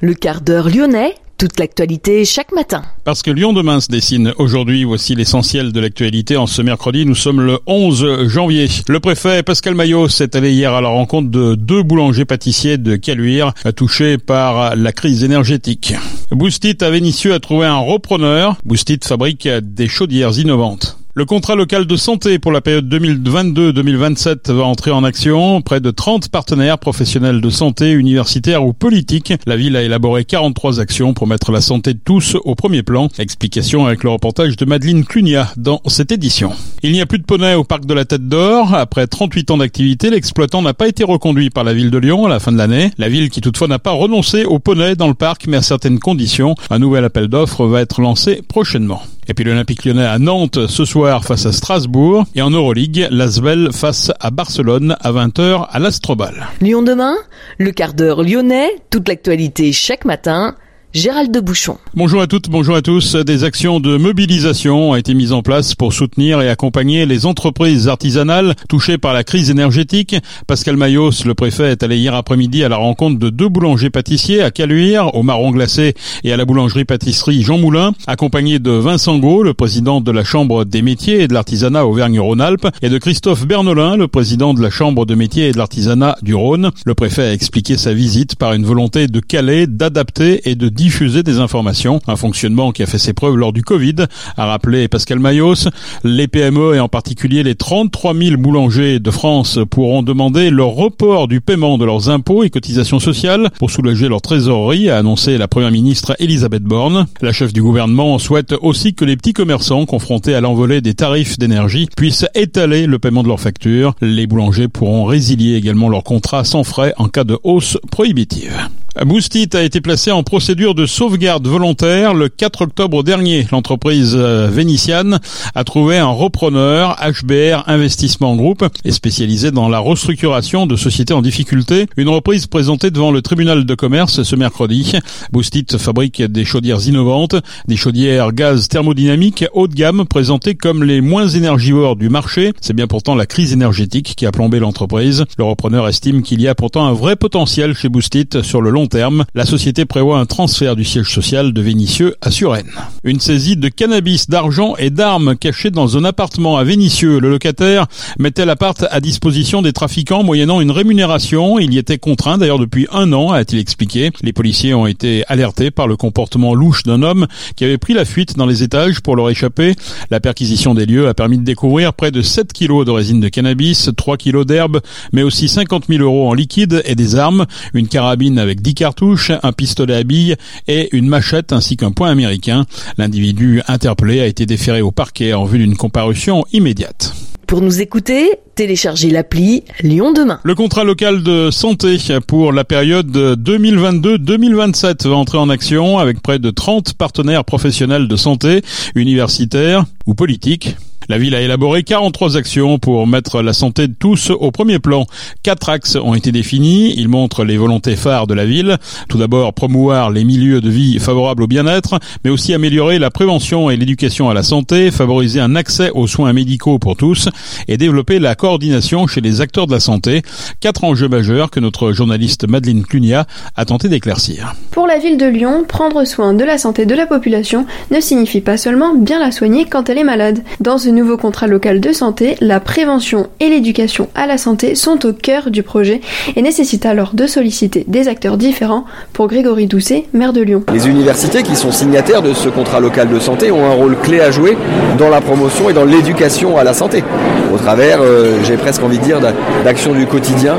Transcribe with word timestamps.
Le 0.00 0.14
quart 0.14 0.42
d'heure 0.42 0.68
lyonnais, 0.68 1.14
toute 1.38 1.58
l'actualité 1.58 2.24
chaque 2.24 2.52
matin. 2.52 2.82
Parce 3.02 3.22
que 3.22 3.32
Lyon 3.32 3.52
demain 3.52 3.80
se 3.80 3.88
dessine 3.88 4.32
aujourd'hui, 4.38 4.84
voici 4.84 5.16
l'essentiel 5.16 5.72
de 5.72 5.80
l'actualité 5.80 6.36
en 6.36 6.46
ce 6.46 6.62
mercredi. 6.62 7.04
Nous 7.04 7.16
sommes 7.16 7.40
le 7.40 7.58
11 7.66 8.28
janvier. 8.28 8.68
Le 8.86 9.00
préfet 9.00 9.42
Pascal 9.42 9.74
Maillot 9.74 10.08
s'est 10.08 10.36
allé 10.36 10.52
hier 10.52 10.72
à 10.72 10.80
la 10.80 10.88
rencontre 10.88 11.30
de 11.30 11.56
deux 11.56 11.82
boulangers 11.82 12.24
pâtissiers 12.24 12.78
de 12.78 12.94
Caluire 12.94 13.54
touchés 13.74 14.18
par 14.18 14.76
la 14.76 14.92
crise 14.92 15.24
énergétique. 15.24 15.94
Boostit 16.30 16.78
à 16.80 16.90
Vénissieux 16.90 17.34
a 17.34 17.40
trouvé 17.40 17.66
un 17.66 17.78
repreneur. 17.78 18.56
Boostit 18.64 19.00
fabrique 19.02 19.48
des 19.48 19.88
chaudières 19.88 20.38
innovantes. 20.38 20.97
Le 21.18 21.24
contrat 21.24 21.56
local 21.56 21.84
de 21.84 21.96
santé 21.96 22.38
pour 22.38 22.52
la 22.52 22.60
période 22.60 22.88
2022-2027 22.94 24.52
va 24.52 24.62
entrer 24.62 24.92
en 24.92 25.02
action. 25.02 25.60
Près 25.62 25.80
de 25.80 25.90
30 25.90 26.28
partenaires 26.28 26.78
professionnels 26.78 27.40
de 27.40 27.50
santé, 27.50 27.90
universitaires 27.90 28.64
ou 28.64 28.72
politiques. 28.72 29.32
La 29.44 29.56
ville 29.56 29.74
a 29.74 29.82
élaboré 29.82 30.24
43 30.24 30.78
actions 30.78 31.14
pour 31.14 31.26
mettre 31.26 31.50
la 31.50 31.60
santé 31.60 31.94
de 31.94 31.98
tous 31.98 32.36
au 32.44 32.54
premier 32.54 32.84
plan. 32.84 33.08
Explication 33.18 33.84
avec 33.84 34.04
le 34.04 34.10
reportage 34.10 34.54
de 34.56 34.64
Madeleine 34.64 35.04
Clunia 35.04 35.50
dans 35.56 35.80
cette 35.88 36.12
édition. 36.12 36.52
Il 36.84 36.92
n'y 36.92 37.00
a 37.00 37.06
plus 37.06 37.18
de 37.18 37.24
poney 37.24 37.54
au 37.54 37.64
parc 37.64 37.84
de 37.84 37.94
la 37.94 38.04
Tête 38.04 38.28
d'Or. 38.28 38.72
Après 38.72 39.08
38 39.08 39.50
ans 39.50 39.56
d'activité, 39.56 40.10
l'exploitant 40.10 40.62
n'a 40.62 40.72
pas 40.72 40.86
été 40.86 41.02
reconduit 41.02 41.50
par 41.50 41.64
la 41.64 41.74
ville 41.74 41.90
de 41.90 41.98
Lyon 41.98 42.26
à 42.26 42.28
la 42.28 42.38
fin 42.38 42.52
de 42.52 42.58
l'année. 42.58 42.92
La 42.96 43.08
ville 43.08 43.28
qui 43.28 43.40
toutefois 43.40 43.66
n'a 43.66 43.80
pas 43.80 43.90
renoncé 43.90 44.44
au 44.44 44.60
poney 44.60 44.94
dans 44.94 45.08
le 45.08 45.14
parc 45.14 45.48
mais 45.48 45.56
à 45.56 45.62
certaines 45.62 45.98
conditions. 45.98 46.54
Un 46.70 46.78
nouvel 46.78 47.04
appel 47.04 47.26
d'offres 47.26 47.66
va 47.66 47.80
être 47.80 48.00
lancé 48.00 48.40
prochainement. 48.46 49.02
Et 49.30 49.34
puis 49.34 49.44
l'Olympique 49.44 49.84
lyonnais 49.84 50.06
à 50.06 50.18
Nantes 50.18 50.66
ce 50.68 50.86
soir 50.86 51.22
face 51.22 51.44
à 51.44 51.52
Strasbourg. 51.52 52.24
Et 52.34 52.40
en 52.40 52.50
Euroleague, 52.50 53.08
l'Asvel 53.10 53.70
face 53.72 54.10
à 54.20 54.30
Barcelone 54.30 54.96
à 55.00 55.12
20h 55.12 55.66
à 55.70 55.78
l'Astrobal. 55.78 56.46
Lyon 56.62 56.82
demain, 56.82 57.14
le 57.58 57.70
quart 57.70 57.92
d'heure 57.92 58.22
lyonnais, 58.22 58.70
toute 58.88 59.06
l'actualité 59.06 59.72
chaque 59.72 60.06
matin. 60.06 60.56
Gérald 60.94 61.30
de 61.30 61.40
Bouchon. 61.40 61.76
Bonjour 61.94 62.22
à 62.22 62.26
toutes, 62.26 62.48
bonjour 62.48 62.74
à 62.74 62.80
tous. 62.80 63.14
Des 63.14 63.44
actions 63.44 63.78
de 63.78 63.98
mobilisation 63.98 64.90
ont 64.90 64.94
été 64.94 65.12
mises 65.12 65.32
en 65.32 65.42
place 65.42 65.74
pour 65.74 65.92
soutenir 65.92 66.40
et 66.40 66.48
accompagner 66.48 67.04
les 67.04 67.26
entreprises 67.26 67.88
artisanales 67.88 68.54
touchées 68.70 68.96
par 68.96 69.12
la 69.12 69.22
crise 69.22 69.50
énergétique. 69.50 70.16
Pascal 70.46 70.78
Mayos, 70.78 71.24
le 71.26 71.34
préfet, 71.34 71.72
est 71.72 71.82
allé 71.82 71.98
hier 71.98 72.14
après-midi 72.14 72.64
à 72.64 72.70
la 72.70 72.78
rencontre 72.78 73.18
de 73.18 73.28
deux 73.28 73.50
boulangers 73.50 73.90
pâtissiers 73.90 74.40
à 74.40 74.50
Caluire, 74.50 75.14
au 75.14 75.22
marron 75.22 75.50
glacé 75.50 75.92
et 76.24 76.32
à 76.32 76.38
la 76.38 76.46
boulangerie-pâtisserie 76.46 77.42
Jean 77.42 77.58
Moulin, 77.58 77.92
accompagné 78.06 78.58
de 78.58 78.70
Vincent 78.70 79.18
Gau, 79.18 79.42
le 79.42 79.52
président 79.52 80.00
de 80.00 80.10
la 80.10 80.24
Chambre 80.24 80.64
des 80.64 80.80
métiers 80.80 81.20
et 81.20 81.28
de 81.28 81.34
l'artisanat 81.34 81.84
Auvergne-Rhône-Alpes, 81.84 82.66
et 82.80 82.88
de 82.88 82.96
Christophe 82.96 83.46
Bernolin, 83.46 83.98
le 83.98 84.08
président 84.08 84.54
de 84.54 84.62
la 84.62 84.70
Chambre 84.70 85.04
de 85.04 85.14
métiers 85.14 85.48
et 85.48 85.52
de 85.52 85.58
l'artisanat 85.58 86.16
du 86.22 86.34
Rhône. 86.34 86.70
Le 86.86 86.94
préfet 86.94 87.24
a 87.24 87.32
expliqué 87.34 87.76
sa 87.76 87.92
visite 87.92 88.36
par 88.36 88.54
une 88.54 88.64
volonté 88.64 89.06
de 89.06 89.20
caler, 89.20 89.66
d'adapter 89.66 90.48
et 90.48 90.54
de 90.54 90.77
diffuser 90.78 91.24
des 91.24 91.40
informations, 91.40 92.00
un 92.06 92.14
fonctionnement 92.14 92.70
qui 92.70 92.84
a 92.84 92.86
fait 92.86 92.98
ses 92.98 93.12
preuves 93.12 93.34
lors 93.34 93.52
du 93.52 93.64
Covid, 93.64 93.96
a 94.36 94.46
rappelé 94.46 94.86
Pascal 94.86 95.18
Mayos. 95.18 95.68
Les 96.04 96.28
PME 96.28 96.76
et 96.76 96.80
en 96.80 96.88
particulier 96.88 97.42
les 97.42 97.56
33 97.56 98.14
000 98.14 98.36
boulangers 98.36 99.00
de 99.00 99.10
France 99.10 99.58
pourront 99.68 100.04
demander 100.04 100.50
le 100.50 100.62
report 100.62 101.26
du 101.26 101.40
paiement 101.40 101.78
de 101.78 101.84
leurs 101.84 102.10
impôts 102.10 102.44
et 102.44 102.50
cotisations 102.50 103.00
sociales 103.00 103.50
pour 103.58 103.72
soulager 103.72 104.08
leur 104.08 104.22
trésorerie, 104.22 104.88
a 104.88 104.98
annoncé 104.98 105.36
la 105.36 105.48
première 105.48 105.72
ministre 105.72 106.14
Elisabeth 106.20 106.62
Borne. 106.62 107.06
La 107.22 107.32
chef 107.32 107.52
du 107.52 107.60
gouvernement 107.60 108.20
souhaite 108.20 108.54
aussi 108.62 108.94
que 108.94 109.04
les 109.04 109.16
petits 109.16 109.32
commerçants 109.32 109.84
confrontés 109.84 110.36
à 110.36 110.40
l'envolée 110.40 110.80
des 110.80 110.94
tarifs 110.94 111.40
d'énergie 111.40 111.88
puissent 111.96 112.26
étaler 112.36 112.86
le 112.86 113.00
paiement 113.00 113.24
de 113.24 113.28
leurs 113.28 113.40
factures. 113.40 113.94
Les 114.00 114.28
boulangers 114.28 114.68
pourront 114.68 115.06
résilier 115.06 115.56
également 115.56 115.88
leur 115.88 116.04
contrat 116.04 116.44
sans 116.44 116.62
frais 116.62 116.94
en 116.98 117.08
cas 117.08 117.24
de 117.24 117.36
hausse 117.42 117.78
prohibitive. 117.90 118.68
Boostit 119.04 119.50
a 119.52 119.62
été 119.62 119.80
placé 119.80 120.10
en 120.10 120.24
procédure 120.24 120.74
de 120.74 120.84
sauvegarde 120.84 121.46
volontaire 121.46 122.14
le 122.14 122.28
4 122.28 122.62
octobre 122.62 123.04
dernier. 123.04 123.46
L'entreprise 123.52 124.14
euh, 124.16 124.48
vénitienne 124.50 125.20
a 125.54 125.62
trouvé 125.62 125.98
un 125.98 126.08
repreneur, 126.08 126.96
HBR 126.96 127.62
Investissement 127.68 128.34
Group, 128.34 128.64
est 128.84 128.90
spécialisé 128.90 129.52
dans 129.52 129.68
la 129.68 129.78
restructuration 129.78 130.66
de 130.66 130.74
sociétés 130.74 131.14
en 131.14 131.22
difficulté. 131.22 131.86
Une 131.96 132.08
reprise 132.08 132.48
présentée 132.48 132.90
devant 132.90 133.12
le 133.12 133.22
tribunal 133.22 133.64
de 133.64 133.74
commerce 133.76 134.24
ce 134.24 134.34
mercredi. 134.34 134.94
Boostit 135.32 135.66
fabrique 135.78 136.20
des 136.20 136.44
chaudières 136.44 136.84
innovantes, 136.84 137.36
des 137.68 137.76
chaudières 137.76 138.32
gaz 138.32 138.66
thermodynamiques 138.66 139.44
haut 139.52 139.68
de 139.68 139.74
gamme 139.74 140.06
présentées 140.06 140.56
comme 140.56 140.82
les 140.82 141.00
moins 141.00 141.28
énergivores 141.28 141.94
du 141.94 142.08
marché. 142.08 142.52
C'est 142.60 142.74
bien 142.74 142.88
pourtant 142.88 143.14
la 143.14 143.26
crise 143.26 143.52
énergétique 143.52 144.14
qui 144.16 144.26
a 144.26 144.32
plombé 144.32 144.58
l'entreprise. 144.58 145.24
Le 145.38 145.44
repreneur 145.44 145.86
estime 145.86 146.22
qu'il 146.22 146.40
y 146.40 146.48
a 146.48 146.56
pourtant 146.56 146.84
un 146.86 146.92
vrai 146.92 147.14
potentiel 147.14 147.74
chez 147.74 147.88
Boostit 147.88 148.28
sur 148.42 148.60
le 148.60 148.70
long 148.70 148.87
terme. 148.88 149.24
La 149.34 149.46
société 149.46 149.84
prévoit 149.84 150.18
un 150.18 150.26
transfert 150.26 150.76
du 150.76 150.84
siège 150.84 151.08
social 151.08 151.52
de 151.52 151.60
Vénissieux 151.62 152.16
à 152.20 152.30
Suresnes. 152.30 152.72
Une 153.04 153.20
saisie 153.20 153.56
de 153.56 153.68
cannabis, 153.68 154.28
d'argent 154.28 154.74
et 154.76 154.90
d'armes 154.90 155.36
cachées 155.36 155.70
dans 155.70 155.96
un 155.96 156.04
appartement 156.04 156.56
à 156.56 156.64
Vénissieux. 156.64 157.20
Le 157.20 157.30
locataire 157.30 157.86
mettait 158.18 158.44
l'appart 158.44 158.84
à 158.90 159.00
disposition 159.00 159.62
des 159.62 159.72
trafiquants 159.72 160.22
moyennant 160.22 160.60
une 160.60 160.70
rémunération. 160.70 161.58
Il 161.58 161.72
y 161.72 161.78
était 161.78 161.98
contraint 161.98 162.38
d'ailleurs 162.38 162.58
depuis 162.58 162.86
un 162.92 163.12
an, 163.12 163.30
a-t-il 163.30 163.60
expliqué. 163.60 164.10
Les 164.22 164.32
policiers 164.32 164.74
ont 164.74 164.86
été 164.86 165.24
alertés 165.28 165.70
par 165.70 165.86
le 165.86 165.96
comportement 165.96 166.54
louche 166.54 166.82
d'un 166.82 167.02
homme 167.02 167.26
qui 167.56 167.64
avait 167.64 167.78
pris 167.78 167.94
la 167.94 168.04
fuite 168.04 168.36
dans 168.36 168.46
les 168.46 168.62
étages 168.62 169.00
pour 169.00 169.16
leur 169.16 169.30
échapper. 169.30 169.74
La 170.10 170.20
perquisition 170.20 170.74
des 170.74 170.86
lieux 170.86 171.08
a 171.08 171.14
permis 171.14 171.38
de 171.38 171.44
découvrir 171.44 171.92
près 171.92 172.10
de 172.10 172.22
7 172.22 172.52
kilos 172.52 172.86
de 172.86 172.90
résine 172.90 173.20
de 173.20 173.28
cannabis, 173.28 173.90
3 173.96 174.16
kilos 174.16 174.46
d'herbe, 174.46 174.80
mais 175.12 175.22
aussi 175.22 175.48
50 175.48 175.84
000 175.88 176.02
euros 176.02 176.28
en 176.28 176.34
liquide 176.34 176.82
et 176.84 176.94
des 176.94 177.16
armes, 177.16 177.46
une 177.74 177.88
carabine 177.88 178.38
avec 178.38 178.60
10 178.68 178.74
cartouches, 178.74 179.32
un 179.42 179.52
pistolet 179.52 179.94
à 179.94 180.02
billes 180.02 180.36
et 180.66 180.94
une 180.94 181.08
machette 181.08 181.54
ainsi 181.54 181.78
qu'un 181.78 181.90
point 181.90 182.10
américain. 182.10 182.66
L'individu 182.98 183.62
interpellé 183.66 184.20
a 184.20 184.26
été 184.26 184.44
déféré 184.44 184.82
au 184.82 184.90
parquet 184.90 185.32
en 185.32 185.46
vue 185.46 185.58
d'une 185.58 185.74
comparution 185.74 186.44
immédiate. 186.52 187.14
Pour 187.46 187.62
nous 187.62 187.80
écouter, 187.80 188.32
téléchargez 188.56 189.08
l'appli 189.08 189.64
Lyon 189.80 190.12
demain. 190.12 190.38
Le 190.42 190.54
contrat 190.54 190.84
local 190.84 191.22
de 191.22 191.50
santé 191.50 191.96
pour 192.26 192.52
la 192.52 192.64
période 192.64 193.10
2022-2027 193.10 195.08
va 195.08 195.16
entrer 195.16 195.38
en 195.38 195.48
action 195.48 195.96
avec 195.96 196.20
près 196.20 196.38
de 196.38 196.50
30 196.50 196.92
partenaires 196.92 197.46
professionnels 197.46 198.06
de 198.06 198.16
santé, 198.16 198.60
universitaires 198.94 199.86
ou 200.04 200.12
politiques. 200.12 200.76
La 201.10 201.16
ville 201.16 201.34
a 201.34 201.40
élaboré 201.40 201.84
43 201.84 202.36
actions 202.36 202.78
pour 202.78 203.06
mettre 203.06 203.40
la 203.40 203.54
santé 203.54 203.88
de 203.88 203.94
tous 203.98 204.28
au 204.28 204.50
premier 204.50 204.78
plan. 204.78 205.06
Quatre 205.42 205.70
axes 205.70 205.96
ont 205.96 206.14
été 206.14 206.32
définis. 206.32 206.92
Ils 206.98 207.08
montrent 207.08 207.44
les 207.44 207.56
volontés 207.56 207.96
phares 207.96 208.26
de 208.26 208.34
la 208.34 208.44
ville. 208.44 208.76
Tout 209.08 209.16
d'abord, 209.16 209.54
promouvoir 209.54 210.10
les 210.10 210.24
milieux 210.24 210.60
de 210.60 210.68
vie 210.68 210.98
favorables 210.98 211.44
au 211.44 211.46
bien-être, 211.46 211.98
mais 212.24 212.30
aussi 212.30 212.52
améliorer 212.52 212.98
la 212.98 213.10
prévention 213.10 213.70
et 213.70 213.78
l'éducation 213.78 214.28
à 214.28 214.34
la 214.34 214.42
santé, 214.42 214.90
favoriser 214.90 215.40
un 215.40 215.56
accès 215.56 215.90
aux 215.94 216.06
soins 216.06 216.34
médicaux 216.34 216.78
pour 216.78 216.94
tous 216.94 217.30
et 217.68 217.78
développer 217.78 218.18
la 218.18 218.34
coordination 218.34 219.06
chez 219.06 219.22
les 219.22 219.40
acteurs 219.40 219.66
de 219.66 219.72
la 219.72 219.80
santé. 219.80 220.20
Quatre 220.60 220.84
enjeux 220.84 221.08
majeurs 221.08 221.50
que 221.50 221.58
notre 221.58 221.92
journaliste 221.92 222.46
Madeleine 222.46 222.82
Clunia 222.82 223.24
a 223.56 223.64
tenté 223.64 223.88
d'éclaircir. 223.88 224.54
Pour 224.72 224.86
la 224.86 224.98
ville 224.98 225.16
de 225.16 225.26
Lyon, 225.26 225.64
prendre 225.66 226.04
soin 226.04 226.34
de 226.34 226.44
la 226.44 226.58
santé 226.58 226.84
de 226.84 226.94
la 226.94 227.06
population 227.06 227.64
ne 227.90 227.98
signifie 227.98 228.42
pas 228.42 228.58
seulement 228.58 228.94
bien 228.94 229.18
la 229.18 229.32
soigner 229.32 229.64
quand 229.64 229.88
elle 229.88 229.96
est 229.96 230.04
malade. 230.04 230.42
Dans 230.60 230.76
ce 230.76 230.97
nouveau 230.98 231.16
contrat 231.16 231.46
local 231.46 231.80
de 231.80 231.92
santé, 231.92 232.36
la 232.40 232.60
prévention 232.60 233.28
et 233.40 233.48
l'éducation 233.48 234.08
à 234.14 234.26
la 234.26 234.36
santé 234.36 234.74
sont 234.74 235.06
au 235.06 235.12
cœur 235.12 235.50
du 235.50 235.62
projet 235.62 236.00
et 236.34 236.42
nécessitent 236.42 236.86
alors 236.86 237.12
de 237.14 237.26
solliciter 237.26 237.84
des 237.86 238.08
acteurs 238.08 238.36
différents 238.36 238.84
pour 239.12 239.28
Grégory 239.28 239.66
Doucet, 239.66 240.04
maire 240.12 240.32
de 240.32 240.42
Lyon. 240.42 240.64
Les 240.72 240.88
universités 240.88 241.42
qui 241.42 241.54
sont 241.54 241.70
signataires 241.70 242.22
de 242.22 242.34
ce 242.34 242.48
contrat 242.48 242.80
local 242.80 243.08
de 243.08 243.20
santé 243.20 243.52
ont 243.52 243.64
un 243.64 243.74
rôle 243.74 243.96
clé 244.02 244.20
à 244.20 244.30
jouer 244.30 244.56
dans 244.98 245.08
la 245.08 245.20
promotion 245.20 245.70
et 245.70 245.72
dans 245.72 245.84
l'éducation 245.84 246.58
à 246.58 246.64
la 246.64 246.74
santé. 246.74 247.04
Au 247.52 247.56
travers, 247.56 248.00
euh, 248.02 248.38
j'ai 248.44 248.56
presque 248.56 248.82
envie 248.82 248.98
de 248.98 249.04
dire, 249.04 249.20
d'actions 249.64 249.92
du 249.92 250.06
quotidien. 250.06 250.56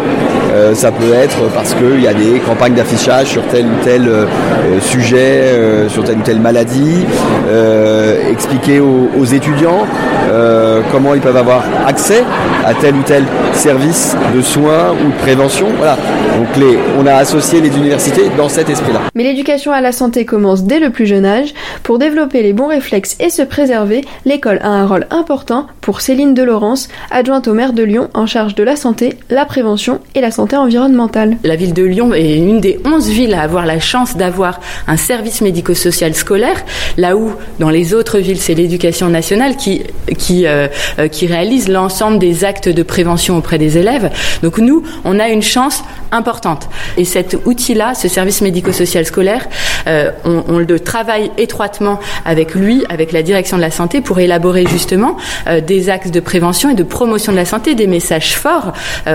Euh, 0.51 0.73
ça 0.73 0.91
peut 0.91 1.13
être 1.13 1.37
parce 1.53 1.75
qu'il 1.75 2.01
y 2.01 2.07
a 2.07 2.13
des 2.13 2.39
campagnes 2.39 2.73
d'affichage 2.73 3.27
sur 3.27 3.45
tel 3.47 3.65
ou 3.65 3.83
tel 3.83 4.07
euh, 4.07 4.25
sujet, 4.81 5.53
sur 5.89 6.03
telle 6.03 6.17
ou 6.17 6.21
telle 6.21 6.39
maladie, 6.39 7.05
expliquer 8.31 8.79
aux, 8.79 9.09
aux 9.19 9.25
étudiants 9.25 9.85
euh, 10.29 10.81
comment 10.91 11.13
ils 11.13 11.21
peuvent 11.21 11.37
avoir 11.37 11.63
accès 11.87 12.23
à 12.65 12.73
tel 12.73 12.95
ou 12.95 13.03
tel 13.03 13.23
service 13.53 14.15
de 14.35 14.41
soins 14.41 14.91
ou 14.93 15.11
de 15.11 15.17
prévention. 15.17 15.67
Voilà. 15.77 15.97
Donc 16.37 16.55
les, 16.57 16.77
on 16.97 17.05
a 17.05 17.15
associé 17.15 17.61
les 17.61 17.75
universités 17.75 18.29
dans 18.37 18.49
cet 18.49 18.69
esprit-là. 18.69 19.01
Mais 19.15 19.23
l'éducation 19.23 19.71
à 19.71 19.81
la 19.81 19.91
santé 19.91 20.25
commence 20.25 20.63
dès 20.63 20.79
le 20.79 20.89
plus 20.89 21.05
jeune 21.05 21.25
âge. 21.25 21.53
Pour 21.83 21.99
développer 21.99 22.43
les 22.43 22.53
bons 22.53 22.67
réflexes 22.67 23.17
et 23.19 23.29
se 23.29 23.41
préserver, 23.41 24.05
l'école 24.25 24.59
a 24.61 24.69
un 24.69 24.85
rôle 24.85 25.07
important 25.09 25.67
pour 25.81 26.01
Céline 26.01 26.33
Delorence, 26.33 26.87
adjointe 27.11 27.47
au 27.47 27.53
maire 27.53 27.73
de 27.73 27.83
Lyon 27.83 28.09
en 28.13 28.25
charge 28.25 28.55
de 28.55 28.63
la 28.63 28.75
santé, 28.75 29.17
la 29.29 29.45
prévention 29.45 29.99
et 30.15 30.21
la 30.21 30.31
santé 30.31 30.55
environnementale. 30.55 31.37
La 31.43 31.55
ville 31.55 31.73
de 31.73 31.83
Lyon 31.83 32.13
est 32.13 32.37
une 32.37 32.59
des 32.59 32.79
11 32.85 33.09
villes 33.09 33.33
à 33.33 33.41
avoir 33.41 33.65
la 33.65 33.79
chance 33.79 34.15
d'avoir 34.15 34.59
un 34.87 34.97
service 34.97 35.41
médico-social 35.41 36.13
scolaire, 36.13 36.63
là 36.97 37.15
où 37.15 37.33
dans 37.59 37.69
les 37.69 37.93
autres 37.93 38.19
villes 38.19 38.39
c'est 38.39 38.53
l'éducation 38.53 39.09
nationale 39.09 39.55
qui 39.55 39.83
qui, 40.19 40.45
euh, 40.45 40.67
euh, 40.99 41.07
qui 41.07 41.25
réalise 41.25 41.67
l'ensemble 41.69 42.19
des 42.19 42.45
actes 42.45 42.69
de 42.69 42.83
prévention 42.83 43.37
auprès 43.37 43.57
des 43.57 43.77
élèves. 43.77 44.11
Donc 44.43 44.59
nous, 44.59 44.83
on 45.05 45.19
a 45.19 45.29
une 45.29 45.41
chance 45.41 45.83
importante. 46.11 46.69
Et 46.97 47.05
cet 47.05 47.37
outil-là, 47.45 47.95
ce 47.95 48.07
service 48.07 48.41
médico-social 48.41 49.05
scolaire, 49.05 49.47
euh, 49.87 50.11
on, 50.25 50.59
le 50.59 50.79
travaille 50.79 51.31
étroitement 51.37 51.99
avec 52.25 52.53
lui, 52.53 52.83
avec 52.89 53.11
la 53.11 53.23
direction 53.23 53.57
de 53.57 53.61
la 53.61 53.71
santé, 53.71 54.01
pour 54.01 54.19
élaborer 54.19 54.65
justement 54.67 55.15
des 55.65 55.89
axes 55.89 56.11
de 56.11 56.19
prévention 56.19 56.69
et 56.69 56.73
de 56.73 56.83
promotion 56.83 57.31
de 57.31 57.37
la 57.37 57.45
santé, 57.45 57.75
des 57.75 57.87
messages 57.87 58.35
forts 58.35 58.73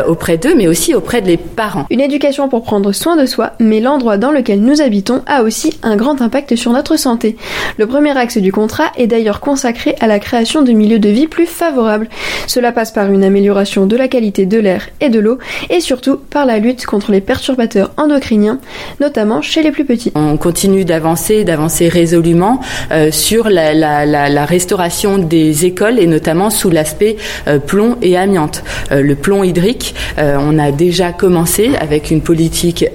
auprès 0.08 0.38
d'eux, 0.38 0.54
mais 0.56 0.66
aussi 0.66 0.94
auprès 0.94 1.20
des 1.20 1.36
parents. 1.36 1.84
Une 1.90 2.00
éducation 2.00 2.48
pour 2.48 2.62
prendre 2.62 2.92
soin 2.92 3.16
de 3.16 3.26
soi, 3.26 3.52
mais 3.60 3.80
l'endroit 3.80 4.16
dans 4.16 4.30
lequel 4.30 4.60
nous 4.60 4.80
habitons 4.80 5.22
a 5.26 5.42
aussi 5.42 5.78
un 5.82 5.96
grand 5.96 6.22
impact 6.22 6.56
sur 6.56 6.72
notre 6.72 6.96
santé. 6.96 7.36
Le 7.76 7.86
premier 7.86 8.16
axe 8.16 8.38
du 8.38 8.52
contrat 8.52 8.90
est 8.96 9.06
d'ailleurs 9.06 9.40
consacré 9.40 9.96
à 10.00 10.06
la 10.06 10.18
création 10.18 10.62
de 10.62 10.72
milieux 10.72 10.93
de 10.98 11.08
vie 11.08 11.26
plus 11.26 11.46
favorables. 11.46 12.08
Cela 12.46 12.72
passe 12.72 12.90
par 12.90 13.10
une 13.10 13.24
amélioration 13.24 13.86
de 13.86 13.96
la 13.96 14.08
qualité 14.08 14.46
de 14.46 14.58
l'air 14.58 14.88
et 15.00 15.08
de 15.08 15.20
l'eau, 15.20 15.38
et 15.70 15.80
surtout 15.80 16.16
par 16.16 16.46
la 16.46 16.58
lutte 16.58 16.86
contre 16.86 17.12
les 17.12 17.20
perturbateurs 17.20 17.90
endocriniens, 17.96 18.58
notamment 19.00 19.42
chez 19.42 19.62
les 19.62 19.70
plus 19.70 19.84
petits. 19.84 20.12
On 20.14 20.36
continue 20.36 20.84
d'avancer, 20.84 21.44
d'avancer 21.44 21.88
résolument 21.88 22.60
euh, 22.92 23.10
sur 23.10 23.48
la, 23.48 24.44
restauration 24.44 25.18
des 25.18 25.64
écoles 25.64 25.98
et 25.98 26.06
notamment 26.06 26.50
sous 26.50 26.70
l'aspect 26.70 27.16
euh, 27.48 27.58
plomb 27.58 27.96
et 28.02 28.16
amiante. 28.16 28.62
Euh, 28.92 29.02
le 29.02 29.14
plomb 29.14 29.42
hydrique, 29.42 29.94
on 30.18 30.58
a 30.58 30.70
déjà 30.72 31.12
commencé 31.12 31.72
avec 31.80 32.10
une 32.10 32.20
politique 32.20 32.86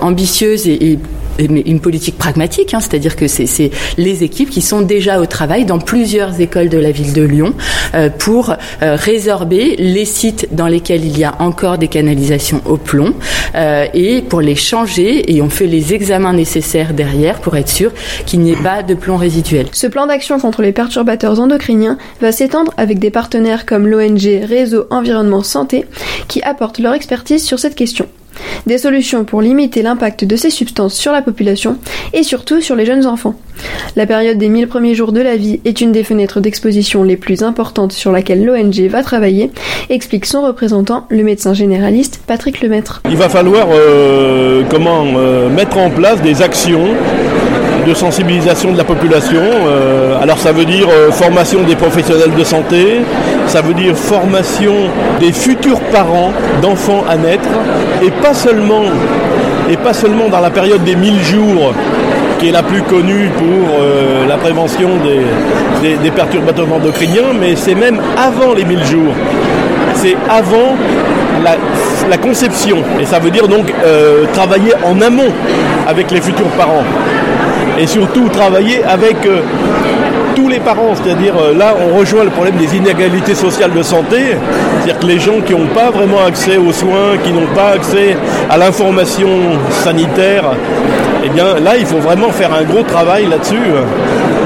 ambitieuse 0.00 0.66
et 0.66 0.98
une 1.38 1.80
politique 1.80 2.18
pragmatique, 2.18 2.74
hein, 2.74 2.80
c'est-à-dire 2.80 3.16
que 3.16 3.28
c'est 3.28 3.70
les 3.98 4.22
équipes 4.22 4.50
qui 4.50 4.62
sont 4.62 4.82
déjà 4.82 5.20
au 5.20 5.26
travail 5.26 5.64
dans 5.64 5.78
plusieurs 5.78 6.40
écoles 6.40 6.68
de 6.68 6.78
la 6.78 6.90
ville 6.90 7.12
de 7.12 7.22
Lyon 7.22 7.54
euh, 7.94 8.08
pour 8.10 8.50
euh, 8.50 8.96
résorber 8.96 9.76
les 9.78 10.04
sites 10.04 10.48
dans 10.52 10.66
lesquels 10.66 11.04
il 11.04 11.18
y 11.18 11.24
a 11.24 11.34
encore 11.40 11.78
des 11.78 11.88
canalisations 11.88 12.60
au 12.66 12.76
plomb 12.76 13.14
euh, 13.54 13.86
et 13.94 14.22
pour 14.22 14.40
les 14.40 14.56
changer 14.56 15.34
et 15.34 15.42
on 15.42 15.50
fait 15.50 15.66
les 15.66 15.94
examens 15.94 16.32
nécessaires 16.32 16.94
derrière 16.94 17.40
pour 17.40 17.56
être 17.56 17.68
sûr 17.68 17.92
qu'il 18.26 18.40
n'y 18.40 18.52
ait 18.52 18.62
pas 18.62 18.82
de 18.82 18.94
plomb 18.94 19.16
résiduel. 19.16 19.66
Ce 19.72 19.86
plan 19.86 20.06
d'action 20.06 20.38
contre 20.38 20.62
les 20.62 20.72
perturbateurs 20.72 21.40
endocriniens 21.40 21.98
va 22.20 22.32
s'étendre 22.32 22.72
avec 22.76 22.98
des 22.98 23.10
partenaires 23.10 23.66
comme 23.66 23.86
l'ONG 23.86 24.44
Réseau 24.48 24.86
Environnement 24.90 25.42
Santé 25.42 25.84
qui 26.28 26.42
apportent 26.42 26.78
leur 26.78 26.94
expertise 26.94 27.44
sur 27.44 27.58
cette 27.58 27.74
question 27.74 28.06
des 28.66 28.78
solutions 28.78 29.24
pour 29.24 29.42
limiter 29.42 29.82
l'impact 29.82 30.24
de 30.24 30.36
ces 30.36 30.50
substances 30.50 30.94
sur 30.94 31.12
la 31.12 31.22
population 31.22 31.78
et 32.12 32.22
surtout 32.22 32.60
sur 32.60 32.76
les 32.76 32.86
jeunes 32.86 33.06
enfants. 33.06 33.34
La 33.96 34.06
période 34.06 34.38
des 34.38 34.48
1000 34.48 34.68
premiers 34.68 34.94
jours 34.94 35.12
de 35.12 35.20
la 35.20 35.36
vie 35.36 35.60
est 35.64 35.80
une 35.80 35.92
des 35.92 36.04
fenêtres 36.04 36.40
d'exposition 36.40 37.02
les 37.02 37.16
plus 37.16 37.42
importantes 37.42 37.92
sur 37.92 38.12
laquelle 38.12 38.44
l'ONG 38.44 38.88
va 38.88 39.02
travailler, 39.02 39.50
explique 39.90 40.26
son 40.26 40.42
représentant, 40.42 41.06
le 41.10 41.22
médecin 41.22 41.54
généraliste 41.54 42.20
Patrick 42.26 42.60
Lemaître. 42.60 43.02
Il 43.08 43.16
va 43.16 43.28
falloir 43.28 43.68
euh, 43.70 44.62
comment 44.68 45.04
euh, 45.16 45.48
mettre 45.48 45.78
en 45.78 45.90
place 45.90 46.20
des 46.22 46.42
actions 46.42 46.88
de 47.86 47.94
sensibilisation 47.94 48.72
de 48.72 48.78
la 48.78 48.84
population. 48.84 49.40
Euh, 49.40 50.20
alors 50.20 50.38
ça 50.38 50.52
veut 50.52 50.64
dire 50.64 50.86
euh, 50.88 51.10
formation 51.10 51.62
des 51.62 51.76
professionnels 51.76 52.34
de 52.36 52.44
santé, 52.44 53.00
ça 53.46 53.62
veut 53.62 53.74
dire 53.74 53.96
formation 53.96 54.74
des 55.20 55.32
futurs 55.32 55.80
parents 55.92 56.32
d'enfants 56.62 57.04
à 57.08 57.16
naître, 57.16 57.48
et 58.02 58.10
pas 58.10 58.34
seulement, 58.34 58.84
et 59.70 59.76
pas 59.76 59.92
seulement 59.92 60.28
dans 60.28 60.40
la 60.40 60.50
période 60.50 60.82
des 60.84 60.96
1000 60.96 61.22
jours 61.22 61.72
qui 62.38 62.48
est 62.48 62.52
la 62.52 62.62
plus 62.62 62.82
connue 62.82 63.28
pour 63.36 63.80
euh, 63.80 64.26
la 64.26 64.36
prévention 64.36 64.90
des, 65.02 65.88
des, 65.88 65.96
des 65.96 66.10
perturbateurs 66.10 66.72
endocriniens, 66.72 67.32
mais 67.38 67.54
c'est 67.56 67.74
même 67.74 68.00
avant 68.16 68.54
les 68.54 68.64
1000 68.64 68.84
jours. 68.84 69.14
C'est 69.94 70.16
avant 70.28 70.76
la, 72.08 72.18
conception. 72.18 72.78
Et 73.00 73.04
ça 73.06 73.18
veut 73.18 73.30
dire 73.30 73.48
donc 73.48 73.72
euh, 73.84 74.24
travailler 74.32 74.72
en 74.84 75.00
amont 75.00 75.32
avec 75.86 76.10
les 76.10 76.20
futurs 76.20 76.48
parents. 76.56 76.84
Et 77.78 77.86
surtout 77.86 78.28
travailler 78.28 78.84
avec 78.84 79.16
euh, 79.26 79.40
tous 80.36 80.48
les 80.48 80.60
parents, 80.60 80.94
c'est-à-dire 80.94 81.34
euh, 81.36 81.54
là 81.54 81.74
on 81.80 81.98
rejoint 81.98 82.24
le 82.24 82.30
problème 82.30 82.56
des 82.56 82.76
inégalités 82.76 83.34
sociales 83.34 83.72
de 83.72 83.82
santé, 83.82 84.36
c'est-à-dire 84.76 84.98
que 85.00 85.06
les 85.06 85.18
gens 85.18 85.40
qui 85.44 85.52
n'ont 85.52 85.66
pas 85.66 85.90
vraiment 85.90 86.24
accès 86.24 86.56
aux 86.56 86.72
soins, 86.72 87.18
qui 87.22 87.32
n'ont 87.32 87.52
pas 87.54 87.70
accès 87.74 88.16
à 88.48 88.56
l'information 88.56 89.28
sanitaire, 89.70 90.44
eh 91.24 91.28
bien 91.28 91.58
là 91.60 91.76
il 91.76 91.86
faut 91.86 91.98
vraiment 91.98 92.30
faire 92.30 92.52
un 92.54 92.62
gros 92.62 92.82
travail 92.82 93.26
là-dessus. 93.26 93.72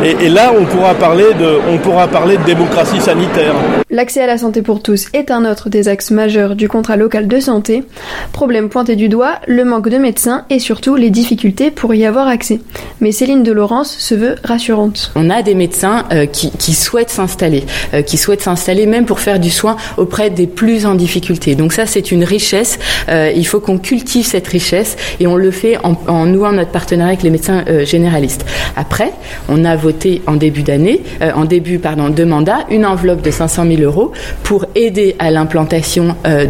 Et, 0.05 0.27
et, 0.27 0.29
là 0.29 0.53
on 0.59 0.65
pourra 0.65 0.95
parler 0.95 1.35
de, 1.35 1.59
on 1.69 1.79
pourra 1.79 2.07
parler 2.07 2.37
de 2.37 2.45
démocratie 2.45 3.01
sanitaire. 3.01 3.55
L'accès 3.91 4.23
à 4.23 4.27
la 4.27 4.39
santé 4.39 4.63
pour 4.63 4.83
tous 4.83 5.09
est 5.13 5.31
un 5.31 5.51
autre 5.51 5.71
des 5.71 5.89
axes 5.89 6.11
majeurs 6.11 6.55
du 6.55 6.69
contrat 6.69 6.97
local 6.97 7.27
de 7.27 7.41
santé. 7.41 7.85
Problème 8.33 8.69
pointé 8.69 8.97
du 8.97 9.09
doigt, 9.09 9.37
le 9.47 9.65
manque 9.65 9.89
de 9.89 9.99
médecins 9.99 10.45
et 10.51 10.59
surtout 10.59 10.95
les 10.95 11.11
difficultés 11.11 11.71
pour 11.71 11.95
y 11.95 12.05
avoir 12.05 12.29
accès. 12.29 12.61
Mais 13.01 13.13
Céline 13.13 13.43
de 13.43 13.51
Laurence 13.51 13.97
se 13.99 14.15
veut 14.15 14.37
rassurante. 14.45 15.11
On 15.17 15.31
a 15.31 15.43
des 15.43 15.55
médecins 15.55 16.05
euh, 16.13 16.27
qui, 16.27 16.51
qui, 16.51 16.75
souhaitent 16.75 17.11
s'installer, 17.11 17.65
euh, 17.95 18.03
qui 18.03 18.19
souhaitent 18.19 18.43
s'installer 18.43 18.87
même 18.87 19.07
pour 19.07 19.21
faire 19.21 19.41
du 19.41 19.51
soin 19.51 19.77
auprès 19.97 20.31
des 20.31 20.47
plus 20.47 20.87
en 20.87 20.95
difficulté. 20.95 21.55
Donc 21.55 21.73
ça 21.73 21.87
c'est 21.87 22.13
une 22.13 22.25
richesse. 22.25 22.79
Euh, 23.09 23.33
il 23.35 23.47
faut 23.47 23.61
qu'on 23.61 23.79
cultive 23.79 24.27
cette 24.27 24.47
richesse 24.49 24.97
et 25.19 25.27
on 25.27 25.37
le 25.37 25.51
fait 25.51 25.79
en, 25.79 25.97
en 26.07 26.27
nouant 26.27 26.53
notre 26.53 26.71
partenariat 26.71 27.09
avec 27.09 27.23
les 27.23 27.31
médecins 27.31 27.65
euh, 27.69 27.85
généralistes. 27.85 28.45
Après, 28.77 29.13
on 29.49 29.65
a 29.65 29.77
en 30.27 30.37
début 30.37 30.63
d'année, 30.63 31.03
euh, 31.23 31.31
en 31.35 31.45
début 31.45 31.79
pardon 31.79 32.09
de 32.09 32.25
mandat, 32.25 32.67
une 32.71 32.87
enveloppe 32.87 33.23
de 33.23 33.31
500 33.31 33.67
000 33.67 33.83
euros 33.83 34.13
pour 34.43 34.67
aider 34.75 35.17
à 35.19 35.31
l'implantation 35.31 36.17
euh, 36.27 36.47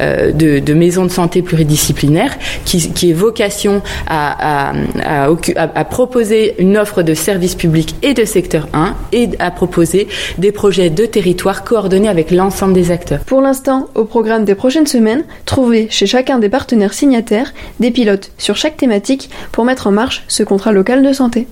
euh, 0.00 0.32
de, 0.32 0.74
maisons 0.74 1.04
de 1.04 1.10
santé 1.10 1.42
pluridisciplinaires 1.42 2.36
qui, 2.64 2.92
qui 2.92 3.10
est 3.10 3.14
vocation 3.14 3.82
à, 4.06 4.72
proposer 5.90 6.54
une 6.58 6.76
offre 6.76 7.02
de 7.02 7.14
services 7.14 7.54
publics 7.54 7.94
et 8.02 8.14
de 8.14 8.24
secteur 8.24 8.68
1 8.74 8.94
et 9.12 9.30
à 9.38 9.50
proposer 9.50 10.08
des 10.38 10.52
projets 10.52 10.90
de 10.90 11.06
territoire 11.06 11.64
coordonnés 11.64 12.08
avec 12.08 12.30
l'ensemble 12.30 12.74
des 12.74 12.90
acteurs. 12.90 13.20
Pour 13.20 13.40
l'instant, 13.40 13.88
au 13.94 14.04
programme 14.04 14.44
des 14.44 14.54
prochaines 14.54 14.86
semaines, 14.86 15.24
trouvez 15.44 15.88
chez 15.90 16.06
chacun 16.06 16.38
des 16.38 16.48
partenaires 16.48 16.94
signataires 16.94 17.52
des 17.80 17.90
pilotes 17.90 18.32
sur 18.38 18.56
chaque 18.56 18.76
thématique 18.76 19.30
pour 19.52 19.64
mettre 19.64 19.86
en 19.86 19.92
marche 19.92 20.24
ce 20.28 20.42
contrat 20.42 20.72
local 20.72 21.02
de 21.02 21.12
santé. 21.12 21.46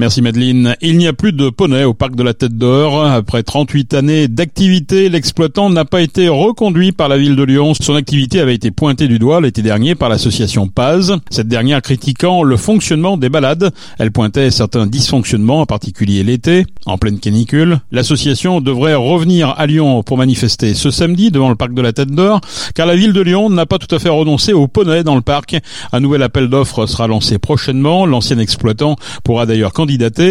Merci 0.00 0.22
Madeleine. 0.22 0.76
Il 0.80 0.96
n'y 0.96 1.06
a 1.06 1.12
plus 1.12 1.34
de 1.34 1.50
poney 1.50 1.84
au 1.84 1.92
parc 1.92 2.16
de 2.16 2.22
la 2.22 2.32
Tête 2.32 2.56
d'Or. 2.56 3.04
Après 3.04 3.42
38 3.42 3.92
années 3.92 4.28
d'activité, 4.28 5.10
l'exploitant 5.10 5.68
n'a 5.68 5.84
pas 5.84 6.00
été 6.00 6.26
reconduit 6.30 6.92
par 6.92 7.10
la 7.10 7.18
ville 7.18 7.36
de 7.36 7.42
Lyon. 7.42 7.74
Son 7.78 7.94
activité 7.94 8.40
avait 8.40 8.54
été 8.54 8.70
pointée 8.70 9.08
du 9.08 9.18
doigt 9.18 9.42
l'été 9.42 9.60
dernier 9.60 9.94
par 9.94 10.08
l'association 10.08 10.68
Paz. 10.68 11.18
Cette 11.28 11.48
dernière 11.48 11.82
critiquant 11.82 12.42
le 12.42 12.56
fonctionnement 12.56 13.18
des 13.18 13.28
balades. 13.28 13.74
Elle 13.98 14.10
pointait 14.10 14.50
certains 14.50 14.86
dysfonctionnements, 14.86 15.60
en 15.60 15.66
particulier 15.66 16.22
l'été, 16.22 16.64
en 16.86 16.96
pleine 16.96 17.18
canicule. 17.18 17.80
L'association 17.92 18.62
devrait 18.62 18.94
revenir 18.94 19.50
à 19.58 19.66
Lyon 19.66 20.02
pour 20.02 20.16
manifester 20.16 20.72
ce 20.72 20.90
samedi 20.90 21.30
devant 21.30 21.50
le 21.50 21.56
parc 21.56 21.74
de 21.74 21.82
la 21.82 21.92
Tête 21.92 22.10
d'Or, 22.10 22.40
car 22.74 22.86
la 22.86 22.96
ville 22.96 23.12
de 23.12 23.20
Lyon 23.20 23.50
n'a 23.50 23.66
pas 23.66 23.76
tout 23.76 23.94
à 23.94 23.98
fait 23.98 24.08
renoncé 24.08 24.54
au 24.54 24.66
poney 24.66 25.04
dans 25.04 25.14
le 25.14 25.20
parc. 25.20 25.58
Un 25.92 26.00
nouvel 26.00 26.22
appel 26.22 26.48
d'offres 26.48 26.86
sera 26.86 27.06
lancé 27.06 27.38
prochainement. 27.38 28.06
L'ancien 28.06 28.38
exploitant 28.38 28.96
pourra 29.24 29.44
d'ailleurs 29.44 29.74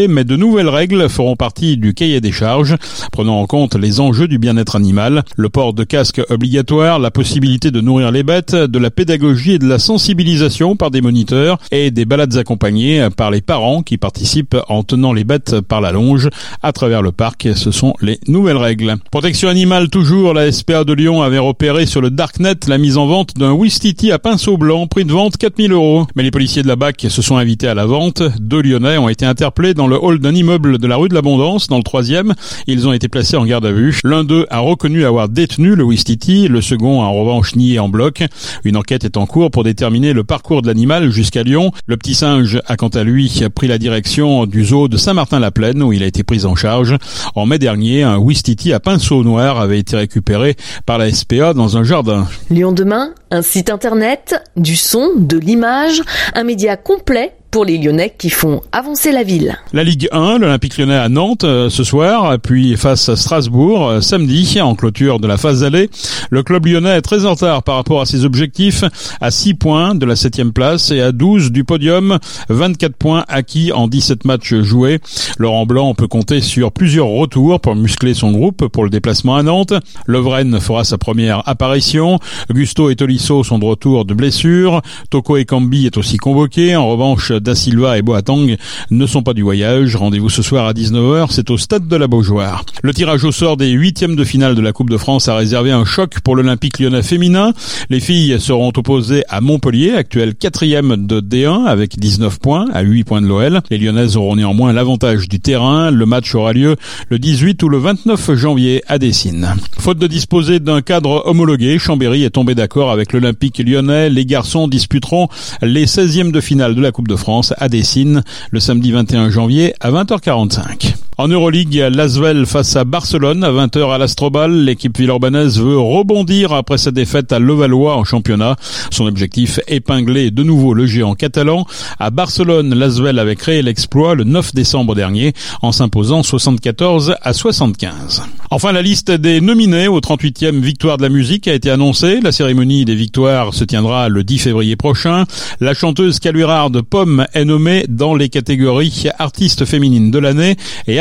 mais 0.08 0.24
de 0.24 0.36
nouvelles 0.36 0.70
règles 0.70 1.10
feront 1.10 1.36
partie 1.36 1.76
du 1.76 1.94
cahier 1.94 2.22
des 2.22 2.32
charges, 2.32 2.76
prenant 3.12 3.42
en 3.42 3.46
compte 3.46 3.76
les 3.76 4.00
enjeux 4.00 4.28
du 4.28 4.38
bien-être 4.38 4.76
animal, 4.76 5.24
le 5.36 5.50
port 5.50 5.74
de 5.74 5.84
casque 5.84 6.22
obligatoire, 6.30 7.00
la 7.00 7.12
possibilité 7.12 7.72
de 7.72 7.82
nourrir 7.82 8.12
les 8.12 8.24
bêtes, 8.24 8.56
de 8.56 8.80
la 8.80 8.90
pédagogie 8.90 9.54
et 9.54 9.60
de 9.60 9.68
la 9.68 9.80
sensibilisation 9.80 10.76
par 10.76 10.92
des 10.92 11.02
moniteurs 11.02 11.58
et 11.72 11.92
des 11.92 12.06
balades 12.06 12.38
accompagnées 12.38 13.10
par 13.18 13.32
les 13.32 13.42
parents 13.42 13.84
qui 13.84 13.98
participent 13.98 14.58
en 14.70 14.84
tenant 14.84 15.12
les 15.12 15.24
bêtes 15.24 15.60
par 15.62 15.82
la 15.82 15.92
longe 15.92 16.30
à 16.62 16.72
travers 16.72 17.02
le 17.02 17.12
parc. 17.12 17.50
Ce 17.56 17.72
sont 17.72 17.94
les 18.02 18.20
nouvelles 18.28 18.58
règles. 18.58 18.96
Protection 19.12 19.50
animale 19.50 19.90
toujours, 19.90 20.34
la 20.34 20.52
SPA 20.52 20.84
de 20.84 20.94
Lyon 20.94 21.22
avait 21.22 21.40
repéré 21.40 21.86
sur 21.86 22.02
le 22.02 22.12
Darknet 22.12 22.56
la 22.68 22.78
mise 22.78 22.98
en 22.98 23.08
vente 23.08 23.36
d'un 23.36 23.52
Wistiti 23.52 24.12
à 24.12 24.20
pinceau 24.20 24.58
blanc, 24.58 24.88
prix 24.88 25.06
de 25.06 25.12
vente 25.12 25.38
4000 25.38 25.72
euros. 25.72 26.08
Mais 26.16 26.24
les 26.24 26.32
policiers 26.32 26.64
de 26.64 26.68
la 26.68 26.76
BAC 26.76 27.08
se 27.10 27.22
sont 27.22 27.38
invités 27.38 27.68
à 27.68 27.74
la 27.74 27.86
vente. 27.86 28.22
Deux 28.40 28.62
Lyonnais 28.62 28.98
ont 28.98 29.10
été 29.10 29.26
interpellés 29.26 29.39
dans 29.76 29.88
le 29.88 29.98
hall 30.02 30.20
d'un 30.20 30.36
immeuble 30.36 30.78
de 30.78 30.88
la 30.88 30.96
rue 30.98 31.08
de 31.08 31.14
l'Abondance, 31.14 31.68
dans 31.68 31.78
le 31.78 31.84
troisième. 31.84 32.34
Ils 32.68 32.88
ont 32.88 32.94
été 32.94 33.08
placés 33.08 33.38
en 33.38 33.46
garde 33.46 33.66
à 33.66 33.72
vue. 33.72 34.00
L'un 34.04 34.24
d'eux 34.24 34.46
a 34.50 34.60
reconnu 34.60 35.06
avoir 35.06 35.30
détenu 35.30 35.76
le 35.76 35.84
Wistiti, 35.84 36.48
le 36.48 36.62
second 36.62 37.02
a 37.02 37.06
en 37.06 37.14
revanche 37.14 37.56
nié 37.56 37.80
en 37.80 37.90
bloc. 37.90 38.24
Une 38.64 38.76
enquête 38.76 39.06
est 39.06 39.18
en 39.18 39.26
cours 39.26 39.50
pour 39.50 39.64
déterminer 39.64 40.14
le 40.14 40.24
parcours 40.24 40.62
de 40.62 40.68
l'animal 40.68 41.10
jusqu'à 41.10 41.44
Lyon. 41.44 41.72
Le 41.88 41.98
petit 41.98 42.16
singe 42.16 42.62
a 42.68 42.76
quant 42.76 42.90
à 42.90 43.04
lui 43.04 43.44
pris 43.56 43.68
la 43.68 43.78
direction 43.78 44.46
du 44.46 44.66
zoo 44.66 44.88
de 44.88 44.98
Saint-Martin-la-Plaine 44.98 45.82
où 45.84 45.94
il 45.94 46.04
a 46.04 46.08
été 46.08 46.24
pris 46.24 46.46
en 46.46 46.56
charge. 46.56 46.96
En 47.36 47.46
mai 47.46 47.60
dernier, 47.60 48.04
un 48.04 48.18
Wistiti 48.18 48.74
à 48.74 48.80
pinceau 48.80 49.24
noir 49.24 49.60
avait 49.60 49.80
été 49.80 49.96
récupéré 49.96 50.56
par 50.86 50.98
la 50.98 51.12
SPA 51.12 51.54
dans 51.54 51.78
un 51.78 51.84
jardin. 51.84 52.28
Lyon 52.50 52.72
demain, 52.72 53.14
un 53.32 53.42
site 53.42 53.70
internet, 53.70 54.36
du 54.58 54.76
son, 54.76 55.12
de 55.18 55.38
l'image, 55.38 56.02
un 56.36 56.44
média 56.44 56.78
complet 56.78 57.34
pour 57.52 57.66
les 57.66 57.78
Lyonnais 57.78 58.14
qui 58.18 58.30
font 58.30 58.62
avancer 58.72 59.12
la 59.12 59.24
ville. 59.24 59.58
La 59.74 59.84
Ligue 59.84 60.08
1, 60.12 60.40
l'Olympique 60.40 60.78
lyonnais 60.78 60.96
à 60.96 61.10
Nantes 61.10 61.44
euh, 61.44 61.70
ce 61.70 61.84
soir, 61.84 62.38
puis 62.40 62.78
face 62.78 63.10
à 63.10 63.16
Strasbourg 63.16 63.88
euh, 63.88 64.02
samedi 64.02 64.60
en 64.62 64.76
clôture 64.76 65.20
de 65.20 65.28
la 65.28 65.38
phase 65.38 65.64
allée. 65.64 65.90
Le 66.30 66.44
club 66.44 66.66
lyonnais 66.66 66.98
est 66.98 67.02
très 67.02 67.26
en 67.26 67.32
retard 67.32 67.64
par 67.64 67.76
rapport 67.76 68.02
à 68.02 68.06
ses 68.06 68.26
objectifs, 68.26 68.84
à 69.22 69.32
6 69.32 69.56
points 69.56 69.96
de 69.96 70.06
la 70.06 70.16
7 70.16 70.52
place 70.54 70.92
et 70.92 71.02
à 71.02 71.12
12 71.12 71.52
du 71.52 71.64
podium, 71.64 72.20
24 72.50 72.96
points 72.96 73.26
acquis 73.28 73.72
en 73.72 73.88
17 73.88 74.26
matchs 74.26 74.56
joués. 74.56 75.00
Laurent 75.38 75.66
Blanc 75.66 75.94
peut 75.96 76.08
compter 76.08 76.42
sur 76.42 76.72
plusieurs 76.72 77.08
retours 77.08 77.60
pour 77.60 77.76
muscler 77.76 78.14
son 78.14 78.32
groupe 78.32 78.68
pour 78.68 78.84
le 78.84 78.90
déplacement 78.90 79.36
à 79.36 79.44
Nantes. 79.44 79.74
Lovren 80.06 80.60
fera 80.60 80.84
sa 80.84 80.98
première 80.98 81.48
apparition. 81.48 82.20
Gusto 82.52 82.90
et 82.90 82.96
Tolisso 82.96 83.44
sont 83.44 83.60
de 83.60 83.66
retour 83.66 84.06
de 84.06 84.14
blessure. 84.14 84.82
Toko 85.10 85.38
et 85.38 85.46
Kambi 85.46 85.86
est 85.86 85.98
aussi 85.98 86.18
convoqué. 86.18 86.76
En 86.76 86.88
revanche, 86.88 87.32
Da 87.40 87.56
Silva 87.56 87.98
et 87.98 88.02
Boateng 88.02 88.58
ne 88.92 89.06
sont 89.06 89.24
pas 89.24 89.34
du 89.34 89.42
voyage. 89.42 89.96
Rendez-vous 89.96 90.30
ce 90.30 90.42
soir 90.42 90.66
à 90.66 90.74
19h, 90.74 91.28
c'est 91.32 91.50
au 91.50 91.58
stade 91.58 91.88
de 91.88 91.96
la 91.96 92.08
Beaujoire. 92.08 92.66
Le 92.84 92.94
tirage 92.94 93.24
au 93.24 93.32
sort 93.32 93.58
des 93.58 93.70
huitièmes 93.70 94.16
de 94.16 94.24
finale 94.24 94.56
de 94.56 94.62
la 94.62 94.72
Coupe 94.72 94.90
de 94.90 94.98
France 94.98 95.28
a 95.28 95.36
réservé 95.36 95.72
un 95.72 95.86
choc 95.86 96.20
pour 96.22 96.36
l'Olympique 96.36 96.80
lyonnais 96.80 97.04
féminin. 97.04 97.54
Les 97.90 98.00
filles 98.00 98.40
seront 98.40 98.72
opposées 98.76 99.24
à 99.30 99.42
Montpellier, 99.42 99.94
actuel 99.94 100.36
quatrième 100.36 101.08
de 101.08 101.22
D1 101.22 101.66
avec 101.66 102.00
19 102.00 102.40
points, 102.40 102.66
à 102.74 102.82
8 102.82 103.04
points 103.04 103.22
de 103.22 103.28
l'OL. 103.28 103.62
Les 103.70 103.78
Lyonnaises 103.78 104.18
auront 104.18 104.36
néanmoins 104.36 104.74
l'avantage 104.74 105.28
du 105.28 105.40
terrain. 105.40 105.92
Le 105.92 106.06
match 106.06 106.34
aura 106.36 106.54
lieu 106.54 106.76
le 107.10 107.20
18 107.20 107.62
ou 107.64 107.70
le 107.70 107.78
29 107.78 108.36
janvier 108.36 108.84
à 108.88 108.98
Dessine. 108.98 109.56
Faute 109.78 110.00
de 110.00 110.08
disposer 110.08 110.60
d'un 110.60 110.82
cadre 110.82 111.24
homologué, 111.26 111.78
Chambéry 111.80 112.24
est 112.24 112.32
tombé 112.32 112.56
d'accord 112.56 112.92
avec 112.92 113.14
l'Olympique 113.14 113.60
lyonnais. 113.60 114.10
Les 114.10 114.26
garçons 114.26 114.68
disputeront 114.68 115.28
les 115.62 115.86
16e 115.86 116.32
de 116.32 116.42
finale 116.42 116.76
de 116.76 116.82
la 116.82 116.92
Coupe 116.92 117.08
de 117.08 117.16
France 117.16 117.29
à 117.58 117.70
Dessine 117.70 118.24
le 118.52 118.60
samedi 118.60 118.92
21 118.92 119.30
janvier 119.30 119.74
à 119.80 119.92
20h45. 119.92 120.99
En 121.20 121.28
Euroleague, 121.28 121.76
Lasvel 121.92 122.46
face 122.46 122.78
à 122.78 122.86
Barcelone 122.86 123.44
à 123.44 123.52
20h 123.52 123.94
à 123.94 123.98
l'Astrobal. 123.98 124.64
L'équipe 124.64 124.98
villeurbanaise 124.98 125.60
veut 125.60 125.78
rebondir 125.78 126.54
après 126.54 126.78
sa 126.78 126.92
défaite 126.92 127.34
à 127.34 127.40
Levallois 127.40 127.98
en 127.98 128.06
championnat. 128.06 128.56
Son 128.90 129.06
objectif, 129.06 129.60
épingler 129.68 130.32
de 130.32 130.44
nouveau 130.44 130.74
le 130.74 130.86
géant 130.86 131.16
catalan. 131.16 131.66
À 132.00 132.10
Barcelone, 132.10 132.74
Lasvel 132.74 133.20
avait 133.20 133.36
créé 133.36 133.62
l'exploit 133.62 134.16
le 134.16 134.24
9 134.24 134.54
décembre 134.56 134.96
dernier 134.96 135.34
en 135.62 135.74
s'imposant 135.74 136.24
74 136.24 137.16
à 137.22 137.34
75. 137.34 138.24
Enfin, 138.50 138.72
la 138.72 138.82
liste 138.82 139.12
des 139.12 139.42
nominés 139.42 139.90
aux 139.90 140.00
38e 140.00 140.62
Victoires 140.62 140.96
de 140.96 141.04
la 141.04 141.10
musique 141.10 141.50
a 141.50 141.54
été 141.54 141.70
annoncée. 141.70 142.22
La 142.22 142.32
cérémonie 142.32 142.86
des 142.86 142.96
victoires 142.96 143.54
se 143.54 143.66
tiendra 143.66 144.08
le 144.08 144.24
10 144.24 144.40
février 144.40 144.78
prochain. 144.78 145.26
La 145.60 145.74
chanteuse 145.74 146.20
caluirarde 146.20 146.82
Pomme 146.82 147.28
est 147.34 147.44
nommée 147.46 147.86
dans 147.90 148.16
les 148.16 148.30
catégories 148.30 149.08
artiste 149.20 149.66
féminine 149.66 150.12
de 150.12 150.18
l'année 150.18 150.56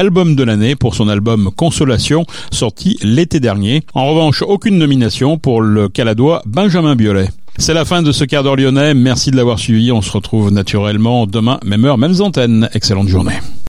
album 0.09 0.35
de 0.35 0.43
l'année 0.43 0.75
pour 0.75 0.95
son 0.95 1.07
album 1.07 1.50
Consolation, 1.55 2.25
sorti 2.50 2.99
l'été 3.03 3.41
dernier. 3.41 3.83
En 3.93 4.07
revanche, 4.09 4.41
aucune 4.41 4.79
nomination 4.79 5.37
pour 5.37 5.61
le 5.61 5.91
caladois 5.91 6.41
Benjamin 6.47 6.97
Biolay. 6.97 7.29
C'est 7.59 7.75
la 7.75 7.85
fin 7.85 8.00
de 8.00 8.11
ce 8.11 8.25
quart 8.25 8.43
d'heure 8.43 8.57
lyonnais. 8.57 8.95
Merci 8.95 9.31
de 9.31 9.37
l'avoir 9.37 9.59
suivi. 9.59 9.93
On 9.93 10.00
se 10.00 10.11
retrouve 10.11 10.50
naturellement 10.50 11.27
demain, 11.27 11.61
même 11.62 11.85
heure, 11.85 11.99
mêmes 11.99 12.23
antennes. 12.23 12.71
Excellente 12.73 13.09
journée. 13.09 13.35